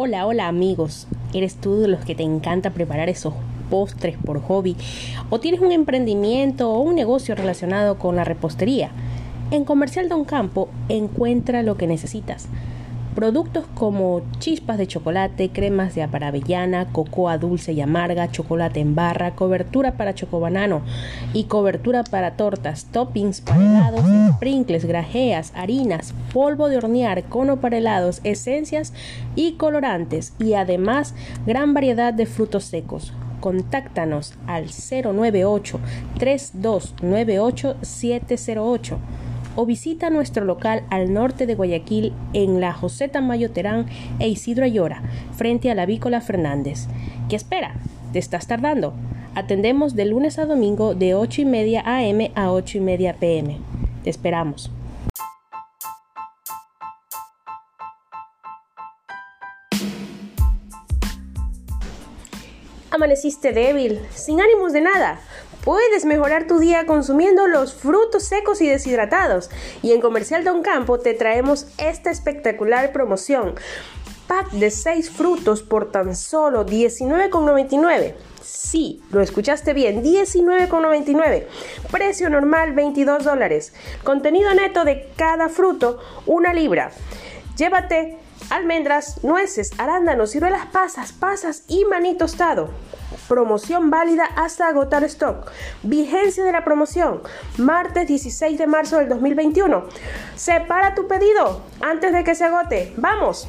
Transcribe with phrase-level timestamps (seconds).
[0.00, 1.08] Hola, hola amigos.
[1.34, 3.34] ¿Eres tú de los que te encanta preparar esos
[3.68, 4.76] postres por hobby?
[5.28, 8.92] ¿O tienes un emprendimiento o un negocio relacionado con la repostería?
[9.50, 12.46] En Comercial Don Campo encuentra lo que necesitas
[13.18, 19.34] Productos como chispas de chocolate, cremas de aparavellana, cocoa dulce y amarga, chocolate en barra,
[19.34, 20.82] cobertura para chocobanano
[21.32, 24.04] y cobertura para tortas, toppings para helados,
[24.36, 28.92] sprinkles, grajeas, harinas, polvo de hornear, cono para helados, esencias
[29.34, 31.12] y colorantes y además
[31.44, 33.12] gran variedad de frutos secos.
[33.40, 35.80] Contáctanos al 098
[36.20, 38.98] 3298 708
[39.58, 43.86] o visita nuestro local al norte de Guayaquil en la José Tamayo Terán
[44.20, 45.02] e Isidro Ayora,
[45.34, 46.86] frente a la Vícola Fernández.
[47.28, 47.74] ¿Qué espera?
[48.12, 48.94] ¿Te estás tardando?
[49.34, 53.58] Atendemos de lunes a domingo de 8 y media am a 8 y media pm.
[54.04, 54.70] Te esperamos.
[62.92, 65.18] Amaneciste débil, sin ánimos de nada.
[65.68, 69.50] Puedes mejorar tu día consumiendo los frutos secos y deshidratados.
[69.82, 73.54] Y en Comercial Don Campo te traemos esta espectacular promoción.
[74.28, 78.14] Pack de 6 frutos por tan solo $19,99.
[78.42, 81.44] Sí, lo escuchaste bien, $19,99.
[81.90, 83.74] Precio normal 22 dólares.
[84.04, 86.92] Contenido neto de cada fruto, una libra.
[87.58, 88.16] Llévate
[88.50, 92.70] almendras, nueces, arándanos, ciruelas pasas, pasas y maní tostado.
[93.26, 95.50] Promoción válida hasta agotar stock.
[95.82, 97.20] Vigencia de la promoción.
[97.56, 99.86] Martes 16 de marzo del 2021.
[100.36, 102.92] Separa tu pedido antes de que se agote.
[102.96, 103.48] ¡Vamos!